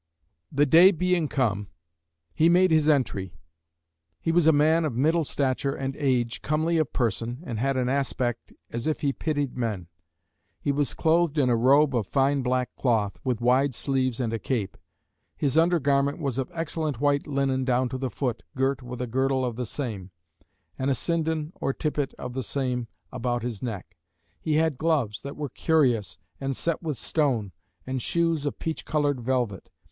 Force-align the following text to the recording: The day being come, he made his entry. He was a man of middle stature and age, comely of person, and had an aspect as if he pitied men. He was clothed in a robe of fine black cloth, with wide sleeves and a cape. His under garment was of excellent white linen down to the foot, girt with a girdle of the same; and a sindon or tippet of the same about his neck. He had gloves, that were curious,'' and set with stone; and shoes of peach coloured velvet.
The 0.51 0.65
day 0.65 0.89
being 0.89 1.27
come, 1.27 1.67
he 2.33 2.49
made 2.49 2.71
his 2.71 2.89
entry. 2.89 3.35
He 4.19 4.31
was 4.31 4.47
a 4.47 4.51
man 4.51 4.83
of 4.83 4.95
middle 4.95 5.23
stature 5.23 5.75
and 5.75 5.95
age, 5.95 6.41
comely 6.41 6.79
of 6.79 6.91
person, 6.91 7.41
and 7.45 7.59
had 7.59 7.77
an 7.77 7.87
aspect 7.87 8.51
as 8.71 8.87
if 8.87 9.01
he 9.01 9.13
pitied 9.13 9.55
men. 9.55 9.89
He 10.59 10.71
was 10.71 10.95
clothed 10.95 11.37
in 11.37 11.51
a 11.51 11.55
robe 11.55 11.95
of 11.95 12.07
fine 12.07 12.41
black 12.41 12.75
cloth, 12.75 13.19
with 13.23 13.41
wide 13.41 13.75
sleeves 13.75 14.19
and 14.19 14.33
a 14.33 14.39
cape. 14.39 14.75
His 15.37 15.55
under 15.55 15.79
garment 15.79 16.17
was 16.17 16.39
of 16.39 16.49
excellent 16.51 16.99
white 16.99 17.27
linen 17.27 17.63
down 17.63 17.87
to 17.89 17.99
the 17.99 18.09
foot, 18.09 18.41
girt 18.57 18.81
with 18.81 19.03
a 19.03 19.05
girdle 19.07 19.45
of 19.45 19.55
the 19.55 19.67
same; 19.67 20.09
and 20.79 20.89
a 20.89 20.95
sindon 20.95 21.53
or 21.61 21.73
tippet 21.73 22.15
of 22.15 22.33
the 22.33 22.41
same 22.41 22.87
about 23.11 23.43
his 23.43 23.61
neck. 23.61 23.95
He 24.39 24.55
had 24.55 24.79
gloves, 24.79 25.21
that 25.21 25.37
were 25.37 25.47
curious,'' 25.49 26.17
and 26.39 26.55
set 26.55 26.81
with 26.81 26.97
stone; 26.97 27.51
and 27.85 28.01
shoes 28.01 28.47
of 28.47 28.57
peach 28.57 28.83
coloured 28.83 29.21
velvet. 29.21 29.69